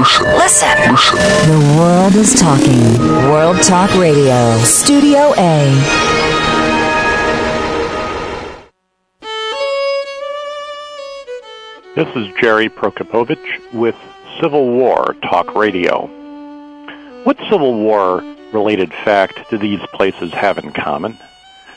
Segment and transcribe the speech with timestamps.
[0.00, 0.24] Listen.
[0.38, 0.92] Listen.
[0.92, 1.18] Listen.
[1.50, 2.98] The world is talking.
[3.28, 4.56] World Talk Radio.
[4.60, 5.74] Studio A.
[11.94, 13.94] This is Jerry Prokopowicz with
[14.40, 16.06] Civil War Talk Radio.
[17.24, 18.24] What Civil War
[18.54, 21.18] related fact do these places have in common?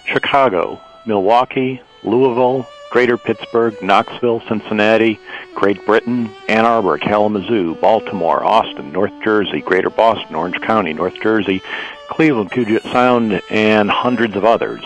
[0.06, 5.20] Chicago, Milwaukee, Louisville, Greater Pittsburgh, Knoxville, Cincinnati,
[5.56, 11.64] Great Britain, Ann Arbor, Kalamazoo, Baltimore, Austin, North Jersey, Greater Boston, Orange County, North Jersey,
[12.08, 14.84] Cleveland, Puget Sound, and hundreds of others.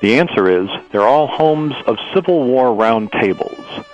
[0.00, 3.84] The answer is they're all homes of Civil War roundtables.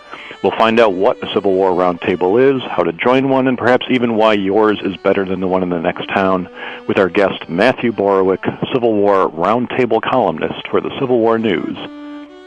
[0.44, 3.86] We'll find out what a Civil War roundtable is, how to join one, and perhaps
[3.90, 6.48] even why yours is better than the one in the next town
[6.86, 11.76] with our guest Matthew Borowick, Civil War roundtable columnist for the Civil War News,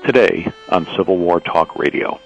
[0.06, 2.20] today on Civil War Talk Radio.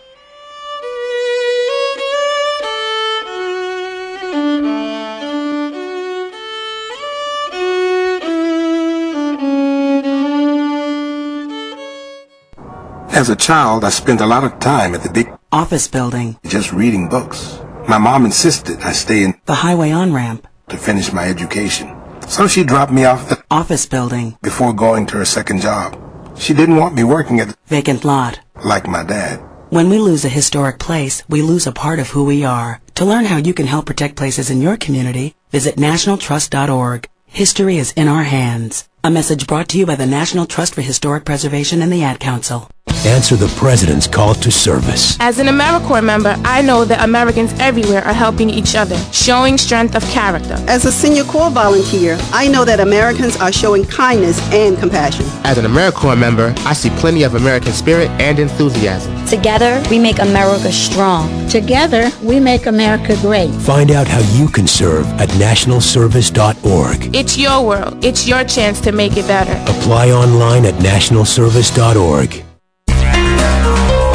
[13.15, 16.73] As a child, I spent a lot of time at the big office building, just
[16.73, 17.59] reading books.
[17.87, 21.95] My mom insisted I stay in the highway on-ramp, to finish my education.
[22.27, 25.99] So she dropped me off at the office building before going to her second job.
[26.37, 28.39] She didn't want me working at the vacant lot.
[28.63, 29.39] like my dad.
[29.69, 32.79] When we lose a historic place, we lose a part of who we are.
[32.95, 37.09] To learn how you can help protect places in your community, visit nationaltrust.org.
[37.25, 38.87] History is in our hands.
[39.03, 42.19] A message brought to you by the National Trust for Historic Preservation and the Ad
[42.19, 42.69] Council.
[43.05, 45.17] Answer the President's call to service.
[45.19, 49.95] As an AmeriCorps member, I know that Americans everywhere are helping each other, showing strength
[49.95, 50.55] of character.
[50.69, 55.25] As a senior Corps volunteer, I know that Americans are showing kindness and compassion.
[55.43, 59.13] As an AmeriCorps member, I see plenty of American spirit and enthusiasm.
[59.27, 61.27] Together, we make America strong.
[61.49, 63.51] Together, we make America great.
[63.51, 67.13] Find out how you can serve at nationalservice.org.
[67.13, 68.03] It's your world.
[68.05, 69.53] It's your chance to make it better.
[69.69, 72.45] Apply online at nationalservice.org.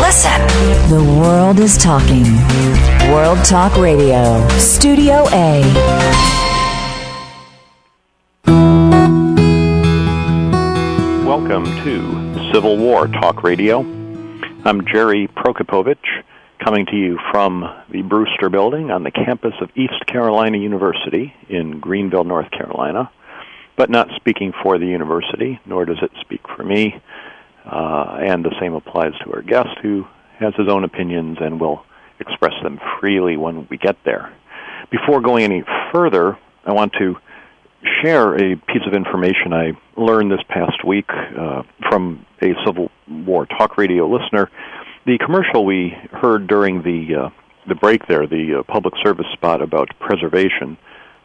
[0.08, 0.40] Listen.
[0.88, 2.24] The world is talking.
[3.12, 4.48] World Talk Radio.
[4.56, 5.60] Studio A.
[11.26, 13.80] Welcome to Civil War Talk Radio.
[14.64, 15.98] I'm Jerry Prokopowicz,
[16.64, 21.80] coming to you from the Brewster Building on the campus of East Carolina University in
[21.80, 23.10] Greenville, North Carolina,
[23.76, 26.98] but not speaking for the university, nor does it speak for me.
[27.70, 30.06] Uh, and the same applies to our guest, who
[30.38, 31.84] has his own opinions and will
[32.20, 34.32] express them freely when we get there.
[34.90, 37.16] Before going any further, I want to
[38.02, 43.46] share a piece of information I learned this past week uh, from a Civil War
[43.46, 44.50] talk radio listener.
[45.06, 47.30] The commercial we heard during the uh,
[47.68, 50.78] the break there, the uh, public service spot about preservation,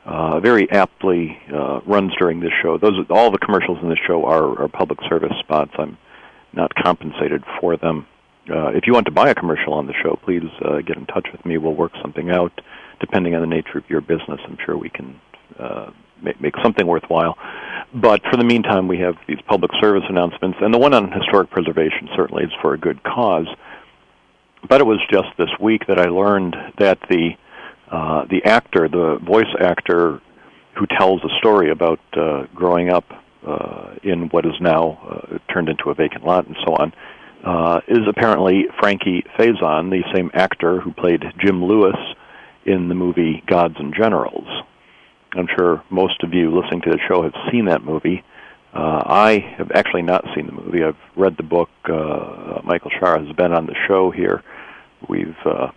[0.06, 2.78] uh, very aptly uh, runs during this show.
[2.78, 5.72] Those all the commercials in this show are, are public service spots.
[5.78, 5.98] I'm
[6.54, 8.06] not compensated for them.
[8.50, 11.06] Uh, if you want to buy a commercial on the show, please uh, get in
[11.06, 11.58] touch with me.
[11.58, 12.52] We'll work something out,
[13.00, 14.40] depending on the nature of your business.
[14.46, 15.20] I'm sure we can
[15.58, 17.38] uh, make, something worthwhile.
[17.94, 21.52] But for the meantime, we have these public service announcements, and the one on historic
[21.52, 23.48] preservation certainly is for a good cause.
[24.68, 27.32] But it was just this week that I learned that the
[27.92, 30.20] uh, the actor, the voice actor
[30.76, 33.06] who tells a story about uh, growing up
[33.46, 36.94] uh, in what is now uh, turned into a vacant lot and so on,
[37.44, 41.98] uh, is apparently Frankie Faison, the same actor who played Jim Lewis
[42.66, 44.48] in the movie Gods and Generals.
[45.34, 48.24] I'm sure most of you listening to the show have seen that movie.
[48.74, 50.84] Uh, I have actually not seen the movie.
[50.84, 51.70] I've read the book.
[51.86, 54.44] Uh, Michael Shaara has been on the show here.
[55.08, 55.72] We've uh,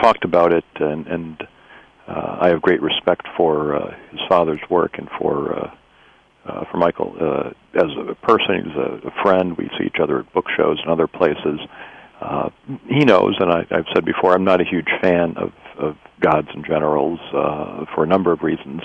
[0.00, 1.42] talked about it, and, and
[2.06, 5.70] uh, I have great respect for uh, his father's work and for uh,
[6.48, 8.64] uh, for Michael uh, as a person.
[8.64, 9.56] He's a, a friend.
[9.56, 11.60] We see each other at book shows and other places.
[12.20, 12.50] Uh,
[12.88, 16.48] he knows, and I, I've said before, I'm not a huge fan of, of gods
[16.52, 18.82] and generals uh, for a number of reasons.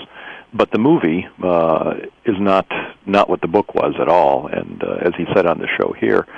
[0.52, 1.94] But the movie uh,
[2.24, 2.66] is not
[3.06, 4.46] not what the book was at all.
[4.46, 6.28] And uh, as he said on the show here,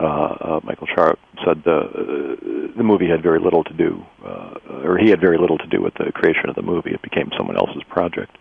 [0.00, 4.54] uh, uh, Michael Sharp said the uh, the movie had very little to do, uh,
[4.84, 6.92] or he had very little to do with the creation of the movie.
[6.92, 8.38] It became someone else's project.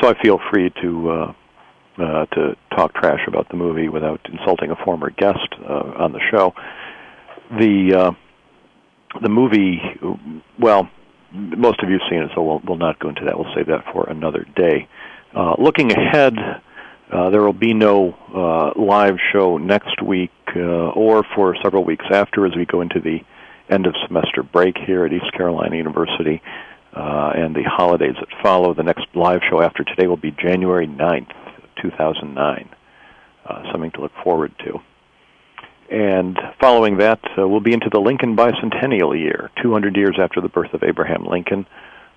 [0.00, 1.32] So I feel free to uh,
[1.98, 6.20] uh, to talk trash about the movie without insulting a former guest uh, on the
[6.30, 6.54] show.
[7.50, 9.80] The uh, the movie,
[10.58, 10.88] well,
[11.32, 13.38] most of you've seen it, so we'll, we'll not go into that.
[13.38, 14.86] We'll save that for another day.
[15.34, 16.34] Uh, looking ahead,
[17.10, 22.04] uh, there will be no uh, live show next week uh, or for several weeks
[22.10, 23.20] after as we go into the
[23.70, 26.42] end of semester break here at East Carolina University.
[26.94, 28.74] uh, and the holidays that follow.
[28.74, 31.30] The next live show after today will be January 9th,
[31.80, 32.68] 2009.
[33.46, 34.80] Uh, something to look forward to.
[35.90, 40.48] And following that, uh, we'll be into the Lincoln Bicentennial year, 200 years after the
[40.48, 41.66] birth of Abraham Lincoln.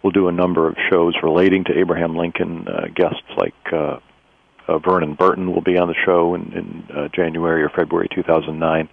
[0.04, 2.68] We'll do a number of shows relating to Abraham Lincoln.
[2.68, 4.00] Uh, guests like uh,
[4.68, 8.90] uh, Vernon Burton will be on the show in, in uh, January or February 2009,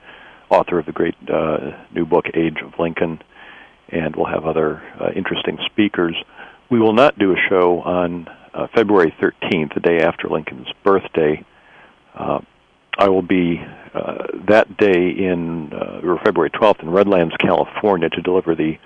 [0.50, 3.20] author of the great uh, new book Age of Lincoln,
[3.88, 6.16] and we'll have other uh, interesting speakers.
[6.70, 11.44] We will not do a show on uh, February 13th, the day after Lincoln's birthday.
[12.14, 12.40] Uh,
[12.98, 13.64] I will be
[13.94, 18.76] uh, that day in uh, or February 12th in Redlands, California, to deliver the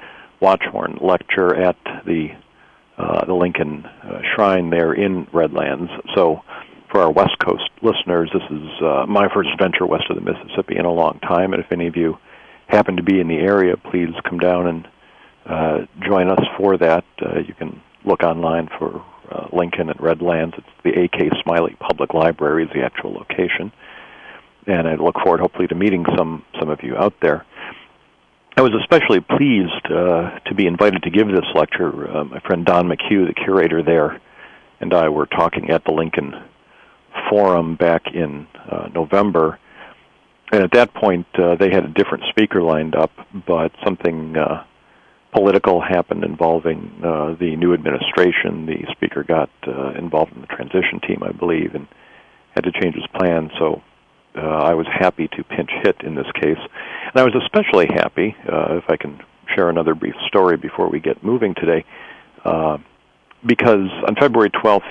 [0.41, 2.29] Watchorn lecture at the
[2.99, 5.91] uh, the Lincoln uh, Shrine there in Redlands.
[6.15, 6.43] So,
[6.91, 10.77] for our West Coast listeners, this is uh, my first venture west of the Mississippi
[10.77, 11.55] in a long time.
[11.55, 12.19] And if any of you
[12.67, 14.89] happen to be in the area, please come down and
[15.47, 17.05] uh, join us for that.
[17.21, 20.55] Uh, you can look online for uh, Lincoln and Redlands.
[20.59, 21.31] It's the A.K.
[21.43, 23.73] Smiley Public Library is the actual location,
[24.67, 27.45] and I look forward, hopefully, to meeting some some of you out there.
[28.57, 31.89] I was especially pleased uh, to be invited to give this lecture.
[31.89, 34.21] Uh, my friend Don McCue, the curator there,
[34.81, 36.35] and I were talking at the Lincoln
[37.31, 39.59] Forum back in uh, November.
[40.53, 43.11] And at that point, uh, they had a different speaker lined up,
[43.47, 44.65] but something uh,
[45.33, 48.67] political happened involving uh, the new administration.
[48.67, 51.89] The speaker got uh, involved in the transition team, I believe, and
[52.55, 53.51] had to change his plan.
[53.59, 53.83] So
[54.37, 56.59] uh, I was happy to pinch hit in this case.
[56.59, 59.21] And I was especially happy, uh, if I can
[59.55, 61.85] share another brief story before we get moving today,
[62.45, 62.79] uh,
[63.45, 64.83] because on February 12th,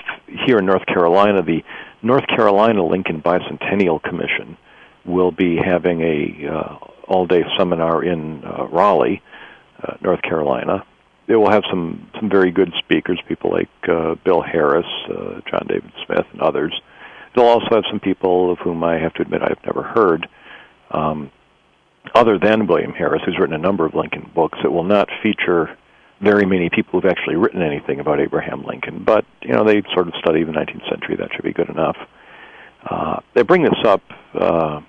[0.46, 1.64] here in North Carolina, the
[2.02, 4.56] North Carolina Lincoln Bicentennial Commission
[5.04, 6.76] will be having a uh,
[7.08, 9.22] all-day seminar in uh, Raleigh,
[9.82, 10.84] uh, North Carolina.
[11.26, 15.66] They will have some some very good speakers, people like uh, Bill Harris, uh, John
[15.68, 16.72] David Smith, and others.
[17.34, 20.28] They'll also have some people of whom I have to admit I've never heard,
[20.90, 21.30] um,
[22.14, 24.58] other than William Harris, who's written a number of Lincoln books.
[24.62, 25.76] It will not feature
[26.20, 30.08] very many people who've actually written anything about Abraham Lincoln, but you know they sort
[30.08, 31.16] of study the 19th century.
[31.16, 31.96] That should be good enough.
[32.88, 34.02] Uh, they bring this up,
[34.34, 34.80] uh,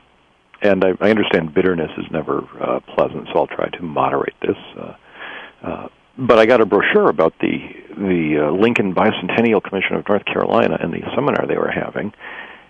[0.63, 4.57] and I, I understand bitterness is never uh, pleasant, so I'll try to moderate this.
[4.77, 4.95] Uh,
[5.61, 5.87] uh,
[6.17, 7.57] but I got a brochure about the
[7.97, 12.11] the uh, Lincoln Bicentennial Commission of North Carolina and the seminar they were having.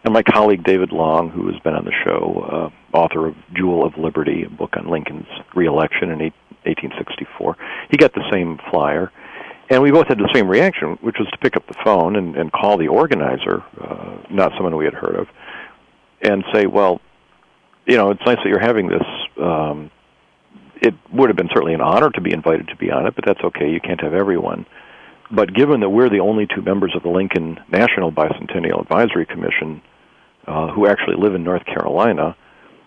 [0.04, 3.86] And my colleague David Long, who has been on the show, uh, author of Jewel
[3.86, 7.58] of Liberty, a book on Lincoln's reelection in 1864,
[7.90, 9.12] he got the same flyer.
[9.70, 12.36] And we both had the same reaction, which was to pick up the phone and,
[12.36, 15.28] and call the organizer, uh, not someone we had heard of,
[16.22, 17.00] and say, well,
[17.86, 19.04] you know, it's nice that you're having this
[19.42, 19.92] um,
[20.84, 23.24] it would have been certainly an honor to be invited to be on it, but
[23.26, 23.72] that's okay.
[23.72, 24.66] You can't have everyone.
[25.32, 29.82] But given that we're the only two members of the Lincoln National Bicentennial Advisory Commission
[30.46, 32.36] uh, who actually live in North Carolina,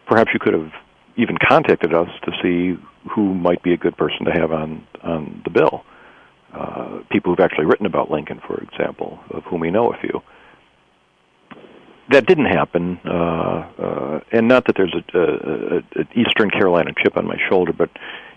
[0.07, 0.71] perhaps you could have
[1.17, 2.79] even contacted us to see
[3.11, 5.85] who might be a good person to have on on the bill.
[6.53, 10.23] Uh, people who've actually written about Lincoln, for example, of whom we know a few
[12.11, 16.93] that didn't happen, uh, uh, and not that there's a, a, a, an Eastern Carolina
[17.03, 17.91] chip on my shoulder, but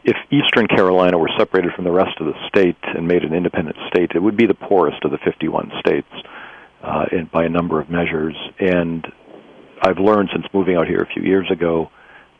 [0.04, 3.76] if Eastern Carolina were separated from the rest of the state and made an independent
[3.88, 6.08] state, it would be the poorest of the 51 states
[6.84, 8.36] uh, in, by a number of measures.
[8.60, 9.06] And
[9.82, 11.92] I've learned since moving out here a few years ago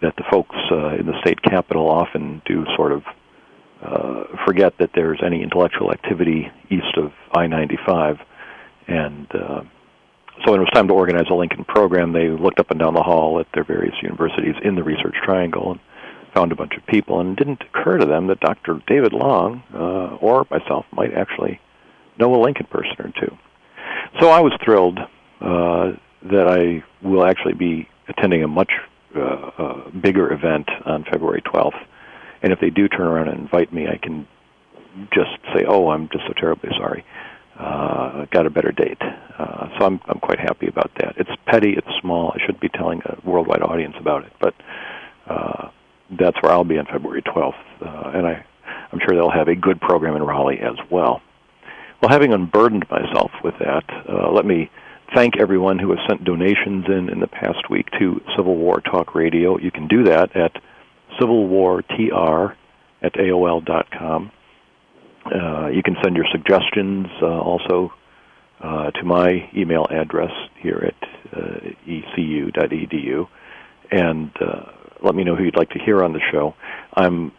[0.02, 3.04] that the folks uh, in the state capital often do sort of
[3.84, 8.20] uh, forget that there's any intellectual activity east of I-95,
[8.88, 9.62] and uh,
[10.44, 12.94] so when it was time to organize a Lincoln program, they looked up and down
[12.94, 15.80] the hall at their various universities in the Research Triangle and
[16.34, 17.20] found a bunch of people.
[17.20, 18.82] And it didn't occur to them that Dr.
[18.88, 21.60] David Long uh, or myself might actually
[22.18, 23.38] know a Lincoln person or two.
[24.20, 25.00] So I was thrilled
[25.42, 25.92] uh,
[26.24, 28.72] that I will actually be attending a much
[29.16, 31.80] uh, uh, bigger event on February 12th.
[32.42, 34.28] And if they do turn around and invite me, I can
[35.14, 37.04] just say, "Oh, I'm just so terribly sorry."
[37.60, 39.02] uh, got a better date.
[39.40, 41.16] Uh, so I'm I'm quite happy about that.
[41.18, 42.34] It's petty, it's small.
[42.36, 44.54] I should be telling a worldwide audience about it, but
[45.28, 45.70] uh,
[46.20, 48.46] that's where I'll be on February 12th, uh, and I
[48.92, 51.22] I'm sure they'll have a good program in Raleigh as well.
[52.02, 54.70] Well, having unburdened myself with that, uh, let me
[55.16, 59.16] thank everyone who has sent donations in in the past week to Civil War Talk
[59.16, 59.58] Radio.
[59.58, 60.52] You can do that at
[61.20, 62.56] civilwartr
[63.02, 64.32] at aol.com.
[65.26, 67.94] Uh, you can send your suggestions uh, also
[68.62, 73.28] uh, to my email address here at uh, ecu.edu,
[73.92, 76.54] and uh, let me know who you'd like to hear on the show.
[76.94, 77.32] I'm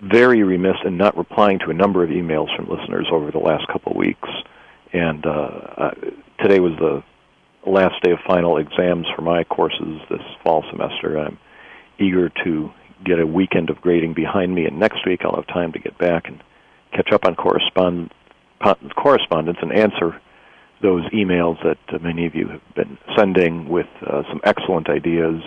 [0.00, 3.66] very remiss in not replying to a number of emails from listeners over the last
[3.68, 4.28] couple of weeks.
[4.92, 5.90] And uh,
[6.40, 7.02] today was the
[7.70, 11.18] last day of final exams for my courses this fall semester.
[11.18, 11.38] I'm
[11.98, 12.70] eager to
[13.04, 15.98] get a weekend of grading behind me, and next week I'll have time to get
[15.98, 16.42] back and
[16.92, 18.12] catch up on correspond,
[18.96, 20.20] correspondence and answer
[20.82, 25.42] those emails that uh, many of you have been sending with uh, some excellent ideas,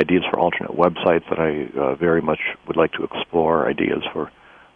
[0.00, 4.30] ideas for alternate websites that I uh, very much would like to explore, ideas for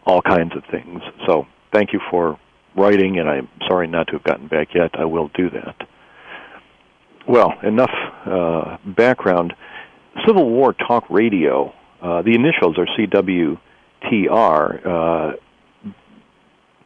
[0.05, 1.01] all kinds of things.
[1.27, 2.39] So thank you for
[2.77, 4.99] writing, and I'm sorry not to have gotten back yet.
[4.99, 5.89] I will do that.
[7.27, 7.91] Well, enough
[8.25, 9.55] uh, background.
[10.27, 13.59] Civil War Talk Radio, uh, the initials are CWTR,
[14.87, 15.37] uh,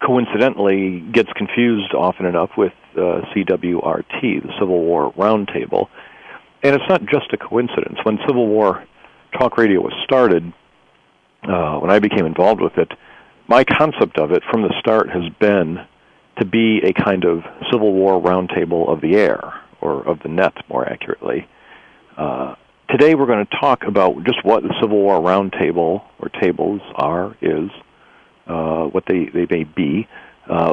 [0.04, 5.88] coincidentally gets confused often enough with uh, CWRT, the Civil War Roundtable.
[6.62, 7.99] And it's not just a coincidence.
[8.02, 8.85] When Civil War
[9.38, 10.52] Talk Radio was started,
[11.42, 12.92] uh, when I became involved with it,
[13.49, 15.78] my concept of it from the start has been
[16.38, 19.40] to be a kind of Civil War roundtable of the air,
[19.80, 21.49] or of the net, more accurately.
[22.16, 22.54] Uh,
[22.88, 27.37] today we're going to talk about just what the Civil War roundtable, or tables, are,
[27.40, 27.71] is,
[28.50, 30.09] uh, what they, they may be,
[30.49, 30.73] uh,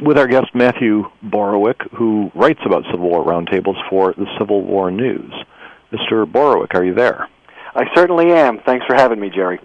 [0.00, 4.90] with our guest Matthew Borowick, who writes about Civil War roundtables for the Civil War
[4.90, 5.32] News.
[5.92, 6.24] Mr.
[6.30, 7.28] Borowick, are you there?
[7.74, 8.60] I certainly am.
[8.64, 9.60] Thanks for having me, Jerry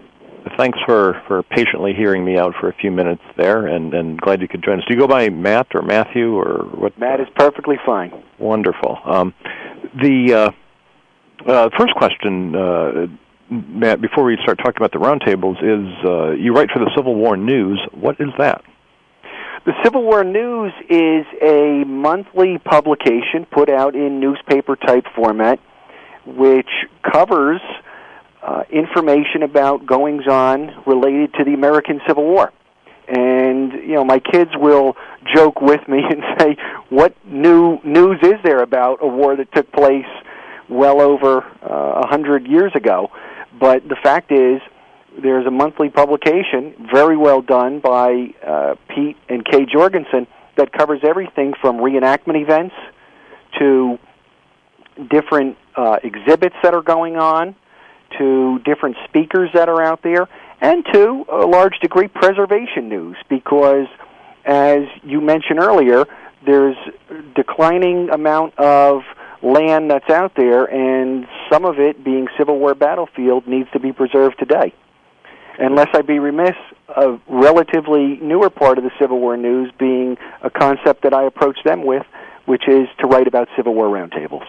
[0.56, 4.40] thanks for, for patiently hearing me out for a few minutes there, and, and glad
[4.40, 4.84] you could join us.
[4.86, 6.98] Do you go by Matt or Matthew or what?
[6.98, 8.12] Matt is perfectly fine.
[8.38, 8.98] Wonderful.
[9.04, 9.34] Um,
[10.00, 10.52] the
[11.46, 13.06] uh, uh, first question, uh,
[13.50, 17.14] Matt, before we start talking about the roundtables, is uh, you write for the Civil
[17.14, 17.80] War News.
[17.92, 18.64] What is that?
[19.66, 25.58] The Civil War News is a monthly publication put out in newspaper type format,
[26.26, 26.68] which
[27.12, 27.60] covers
[28.42, 32.50] uh, information about goings on related to the American Civil War.
[33.08, 34.96] And you know, my kids will
[35.34, 36.56] joke with me and say,
[36.88, 40.06] "What new news is there about a war that took place
[40.70, 43.10] well over uh, a uh, hundred years ago?"
[43.58, 44.60] But the fact is,
[45.22, 51.00] there's a monthly publication, very well done by uh, Pete and Kay Jorgensen, that covers
[51.02, 52.74] everything from reenactment events
[53.58, 53.98] to
[55.10, 57.54] different uh, exhibits that are going on
[58.18, 60.28] to different speakers that are out there,
[60.60, 63.16] and to a large degree preservation news.
[63.28, 63.86] Because,
[64.44, 66.04] as you mentioned earlier,
[66.46, 66.76] there's
[67.34, 69.02] declining amount of
[69.44, 73.92] land that's out there, and some of it being Civil War battlefield needs to be
[73.92, 74.72] preserved today.
[75.58, 76.56] Unless I be remiss,
[76.88, 81.58] a relatively newer part of the Civil War news being a concept that I approach
[81.64, 82.04] them with,
[82.46, 84.46] which is to write about Civil War roundtables.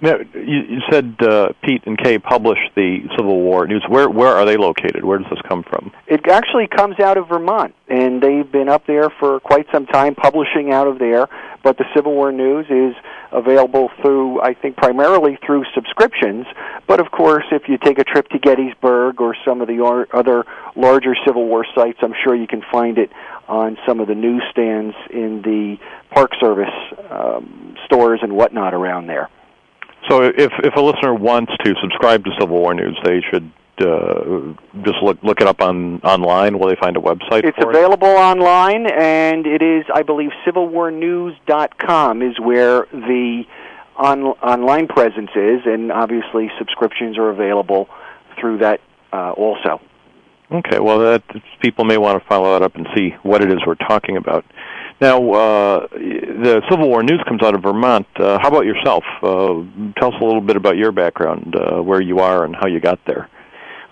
[0.00, 3.84] You, said uh, Pete and Kay publish the Civil War news.
[3.88, 5.04] Where where are they located?
[5.04, 5.92] Where does this come from?
[6.06, 10.14] It actually comes out of Vermont, and they've been up there for quite some time,
[10.14, 11.28] publishing out of there.
[11.62, 12.94] But the Civil War news is
[13.32, 16.46] available through, I think, primarily through subscriptions.
[16.86, 19.82] But of course, if you take a trip to Gettysburg or some of the
[20.12, 20.44] other
[20.76, 23.10] larger Civil War sites, I'm sure you can find it
[23.48, 25.76] on some of the newsstands in the
[26.10, 26.74] Park Service
[27.10, 29.28] um, stores and whatnot around there.
[30.08, 34.54] So if if a listener wants to subscribe to Civil War News, they should uh,
[34.82, 36.58] just look look it up on online.
[36.58, 37.44] Will they find a website?
[37.44, 38.18] It's available it?
[38.18, 43.44] online, and it is, I believe, civilwarnews.com is where the
[43.96, 47.88] on, online presence is, and obviously subscriptions are available
[48.38, 48.80] through that
[49.12, 49.80] uh, also.
[50.50, 51.22] Okay, well, that
[51.60, 54.44] people may want to follow that up and see what it is we're talking about.
[55.04, 58.06] Now, uh, the Civil War News comes out of Vermont.
[58.16, 59.04] Uh, how about yourself?
[59.22, 59.60] Uh,
[60.00, 62.80] tell us a little bit about your background, uh, where you are, and how you
[62.80, 63.28] got there.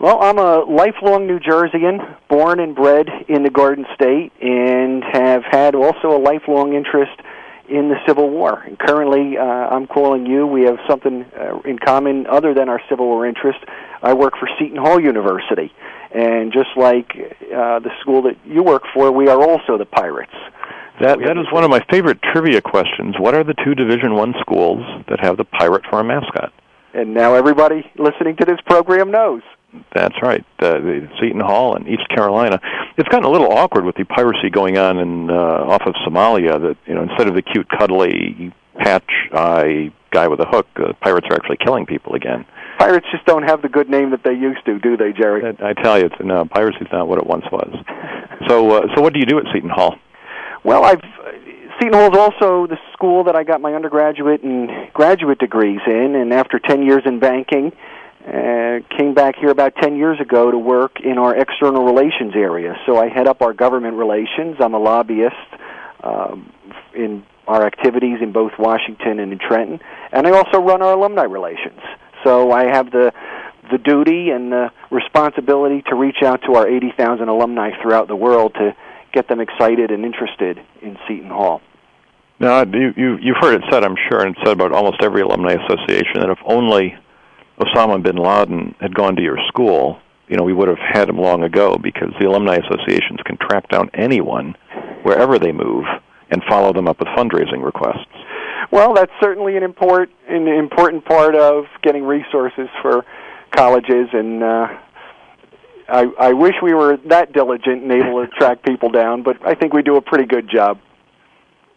[0.00, 5.42] Well, I'm a lifelong New Jerseyan, born and bred in the Garden State, and have
[5.44, 7.20] had also a lifelong interest
[7.68, 8.62] in the Civil War.
[8.62, 10.46] And currently, uh, I'm calling you.
[10.46, 13.58] We have something uh, in common other than our Civil War interest.
[14.02, 15.74] I work for Seton Hall University,
[16.10, 20.32] and just like uh, the school that you work for, we are also the Pirates.
[21.00, 23.16] That that is one of my favorite trivia questions.
[23.18, 26.52] What are the two Division One schools that have the pirate for a mascot?
[26.94, 29.42] And now everybody listening to this program knows.
[29.94, 30.80] That's right, uh,
[31.18, 32.60] Seton Hall in East Carolina.
[32.98, 36.60] It's gotten a little awkward with the piracy going on in uh, off of Somalia.
[36.60, 40.92] That you know, instead of the cute, cuddly patch eye guy with a hook, uh,
[41.00, 42.44] pirates are actually killing people again.
[42.78, 45.42] Pirates just don't have the good name that they used to, do they, Jerry?
[45.62, 47.70] I tell you, it's, no, piracy's not what it once was.
[48.48, 49.96] so, uh, so what do you do at Seton Hall?
[50.64, 51.00] Well, I've
[51.80, 56.14] Seton Hall is also the school that I got my undergraduate and graduate degrees in,
[56.14, 57.72] and after 10 years in banking
[58.26, 62.76] uh, came back here about 10 years ago to work in our external relations area.
[62.86, 64.56] So I head up our government relations.
[64.60, 65.34] I'm a lobbyist
[66.04, 66.52] um,
[66.94, 69.80] in our activities in both Washington and in Trenton,
[70.12, 71.80] and I also run our alumni relations.
[72.22, 73.12] So I have the
[73.70, 78.54] the duty and the responsibility to reach out to our 80,000 alumni throughout the world
[78.54, 78.76] to
[79.12, 81.60] get them excited and interested in Seton Hall.
[82.40, 85.52] Now, you, you, you've heard it said, I'm sure, and said about almost every alumni
[85.52, 86.96] association that if only
[87.58, 91.18] Osama bin Laden had gone to your school, you know, we would have had him
[91.18, 94.56] long ago because the alumni associations can track down anyone
[95.02, 95.84] wherever they move
[96.30, 98.08] and follow them up with fundraising requests.
[98.70, 103.04] Well, that's certainly an important an important part of getting resources for
[103.50, 104.68] colleges, and uh,
[105.92, 109.54] I, I wish we were that diligent and able to track people down, but I
[109.54, 110.78] think we do a pretty good job.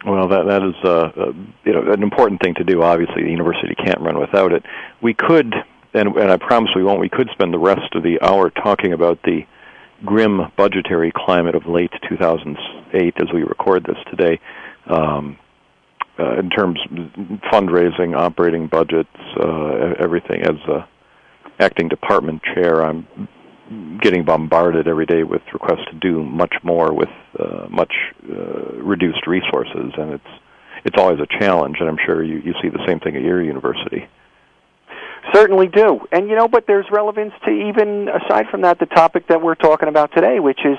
[0.05, 1.33] Well, that that is uh, uh,
[1.65, 2.81] you know an important thing to do.
[2.81, 4.63] Obviously, the university can't run without it.
[5.01, 5.53] We could,
[5.93, 7.01] and, and I promise we won't.
[7.01, 9.41] We could spend the rest of the hour talking about the
[10.05, 14.39] grim budgetary climate of late 2008 as we record this today.
[14.87, 15.37] Um,
[16.17, 16.79] uh, in terms
[17.51, 20.43] fundraising, operating budgets, uh, everything.
[20.43, 20.87] As a
[21.59, 23.05] acting department chair, I'm
[24.05, 27.09] getting bombarded every day with requests to do much more with
[27.39, 27.91] uh, much
[28.29, 30.33] uh, reduced resources, and it's
[30.85, 31.77] it's always a challenge.
[31.79, 34.07] And I'm sure you you see the same thing at your university.
[35.33, 39.27] Certainly do, and you know, but there's relevance to even aside from that, the topic
[39.29, 40.77] that we're talking about today, which is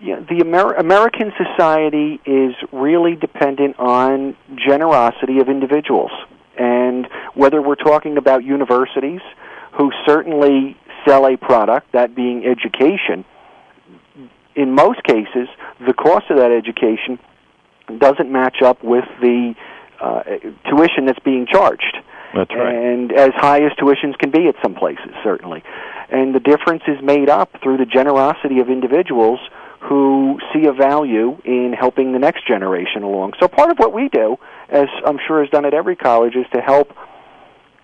[0.00, 6.12] you know, the Amer- American society is really dependent on generosity of individuals,
[6.56, 9.20] and whether we're talking about universities
[9.76, 10.78] who certainly
[11.08, 13.24] sell a product, that being education,
[14.54, 15.48] in most cases,
[15.86, 17.18] the cost of that education
[17.98, 19.54] doesn't match up with the
[20.00, 20.22] uh,
[20.68, 21.96] tuition that's being charged.
[22.34, 22.74] That's right.
[22.74, 25.62] And as high as tuitions can be at some places, certainly.
[26.10, 29.40] And the difference is made up through the generosity of individuals
[29.80, 33.32] who see a value in helping the next generation along.
[33.40, 34.36] So part of what we do,
[34.68, 36.92] as I'm sure is done at every college, is to help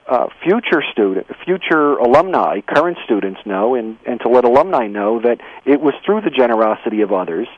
[0.06, 5.38] uh, future student, future alumni, current students know, and, and to let alumni know that
[5.64, 7.48] it was through the generosity of others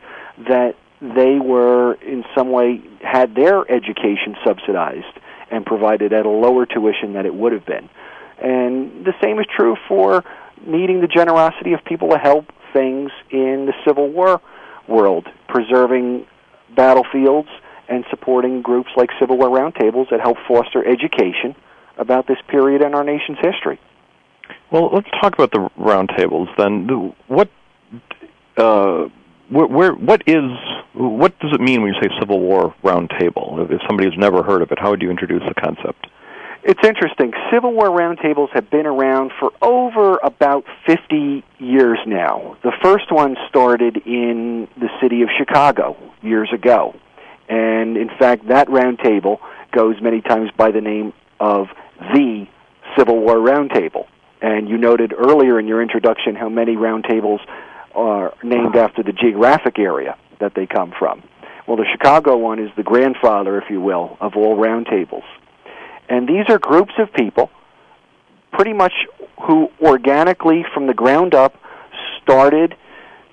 [0.49, 5.19] that they were in some way had their education subsidized
[5.51, 7.89] and provided at a lower tuition than it would have been.
[8.39, 10.25] And the same is true for
[10.67, 14.41] needing the generosity of people to help things in the Civil War
[14.89, 16.27] world, preserving
[16.75, 17.49] battlefields
[17.89, 21.55] and supporting groups like Civil War roundtables that help foster education
[21.99, 23.81] about this period in our nation's history.
[24.71, 27.15] Well, let's talk about the roundtables then.
[27.29, 27.49] What,
[28.57, 29.09] uh,
[29.49, 30.45] where, where, what is,
[30.95, 33.71] what does it mean when you say Civil War roundtable?
[33.71, 36.09] If somebody has never heard of it, how would you introduce the concept?
[36.69, 37.33] It's interesting.
[37.53, 42.57] Civil War roundtables have been around for over about 50 years now.
[42.65, 46.97] The first one started in the city of Chicago years ago.
[47.49, 49.39] And in fact, that roundtable
[49.71, 51.69] goes many times by the name of
[52.01, 52.47] the
[52.97, 54.07] Civil War Roundtable.
[54.41, 57.41] And you noted earlier in your introduction how many roundtables
[57.95, 61.23] are named after the geographic area that they come from.
[61.67, 65.25] Well, the Chicago one is the grandfather, if you will, of all roundtables.
[66.09, 67.51] And these are groups of people,
[68.53, 68.93] pretty much
[69.47, 71.55] who organically, from the ground up,
[72.23, 72.77] started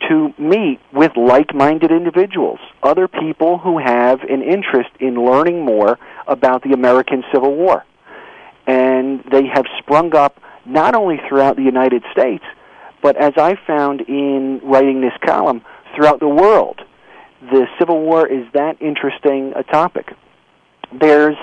[0.10, 5.98] to meet with like minded individuals, other people who have an interest in learning more
[6.28, 7.86] about the American Civil War.
[8.74, 12.44] And they have sprung up not only throughout the United States,
[13.02, 15.62] but as I found in writing this column,
[15.96, 16.82] throughout the world.
[17.42, 20.14] The Civil War is that interesting a topic.
[21.00, 21.36] There's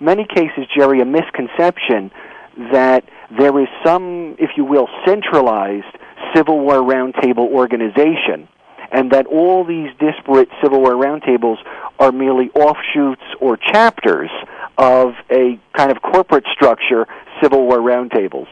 [0.00, 2.10] many cases, Jerry, a misconception
[2.72, 3.04] that
[3.36, 5.94] there is some, if you will, centralized
[6.34, 8.48] Civil War Roundtable organization,
[8.94, 11.56] and that all these disparate Civil War roundtables
[11.98, 14.30] are merely offshoots or chapters
[14.78, 17.06] of a kind of corporate structure,
[17.42, 18.46] Civil War roundtables.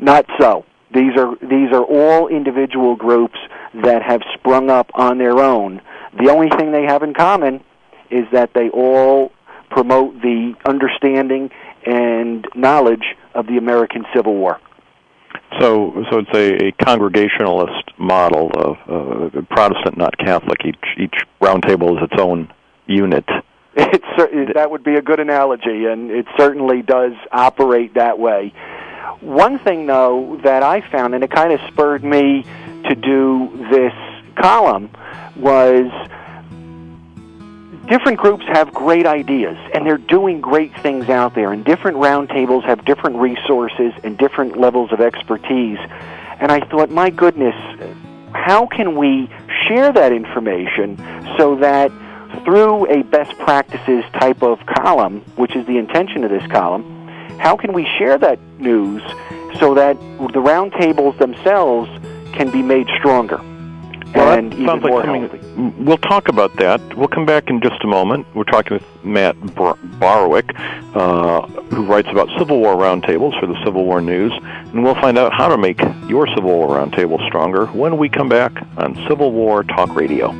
[0.00, 0.64] Not so.
[0.92, 3.38] These are these are all individual groups
[3.84, 5.80] that have sprung up on their own.
[6.18, 7.62] The only thing they have in common
[8.10, 9.30] is that they all
[9.70, 11.50] promote the understanding
[11.86, 14.58] and knowledge of the American Civil War.
[15.60, 20.64] So, so it's a, a congregationalist model of uh, Protestant, not Catholic.
[20.64, 22.52] Each each roundtable is its own
[22.86, 23.24] unit.
[23.76, 28.52] It's, that would be a good analogy, and it certainly does operate that way.
[29.20, 32.44] One thing, though, that I found, and it kind of spurred me
[32.88, 33.92] to do this
[34.34, 34.90] column,
[35.36, 35.90] was
[37.90, 42.62] different groups have great ideas and they're doing great things out there and different roundtables
[42.62, 45.78] have different resources and different levels of expertise
[46.40, 47.54] and i thought my goodness
[48.32, 49.28] how can we
[49.68, 50.96] share that information
[51.36, 51.90] so that
[52.44, 56.82] through a best practices type of column which is the intention of this column
[57.38, 59.02] how can we share that news
[59.58, 61.88] so that the roundtables themselves
[62.32, 63.40] can be made stronger
[64.14, 65.82] well, and even sounds like more something- healthy.
[65.84, 66.80] We'll talk about that.
[66.96, 68.26] We'll come back in just a moment.
[68.34, 70.50] We're talking with Matt Bar- Barwick,
[70.94, 74.32] uh, who writes about Civil War roundtables for the Civil War News,
[74.72, 78.28] and we'll find out how to make your Civil War roundtable stronger when we come
[78.28, 80.34] back on Civil War Talk Radio.